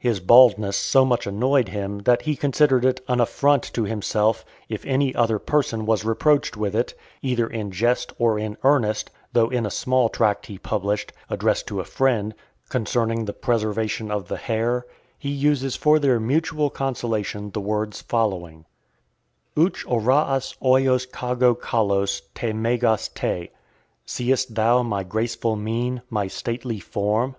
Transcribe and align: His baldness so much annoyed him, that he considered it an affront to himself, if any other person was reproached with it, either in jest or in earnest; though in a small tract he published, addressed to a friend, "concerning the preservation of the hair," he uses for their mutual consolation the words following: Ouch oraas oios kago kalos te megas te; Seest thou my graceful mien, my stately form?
His 0.00 0.18
baldness 0.18 0.76
so 0.76 1.04
much 1.04 1.28
annoyed 1.28 1.68
him, 1.68 1.98
that 2.00 2.22
he 2.22 2.34
considered 2.34 2.84
it 2.84 3.00
an 3.06 3.20
affront 3.20 3.62
to 3.72 3.84
himself, 3.84 4.44
if 4.68 4.84
any 4.84 5.14
other 5.14 5.38
person 5.38 5.86
was 5.86 6.04
reproached 6.04 6.56
with 6.56 6.74
it, 6.74 6.94
either 7.22 7.46
in 7.46 7.70
jest 7.70 8.12
or 8.18 8.36
in 8.36 8.56
earnest; 8.64 9.12
though 9.32 9.48
in 9.48 9.64
a 9.64 9.70
small 9.70 10.08
tract 10.08 10.46
he 10.46 10.58
published, 10.58 11.12
addressed 11.30 11.68
to 11.68 11.78
a 11.78 11.84
friend, 11.84 12.34
"concerning 12.68 13.26
the 13.26 13.32
preservation 13.32 14.10
of 14.10 14.26
the 14.26 14.38
hair," 14.38 14.84
he 15.20 15.28
uses 15.30 15.76
for 15.76 16.00
their 16.00 16.18
mutual 16.18 16.68
consolation 16.68 17.52
the 17.52 17.60
words 17.60 18.02
following: 18.02 18.64
Ouch 19.56 19.86
oraas 19.86 20.56
oios 20.60 21.06
kago 21.12 21.54
kalos 21.54 22.22
te 22.34 22.52
megas 22.52 23.08
te; 23.10 23.52
Seest 24.04 24.52
thou 24.56 24.82
my 24.82 25.04
graceful 25.04 25.54
mien, 25.54 26.02
my 26.10 26.26
stately 26.26 26.80
form? 26.80 27.36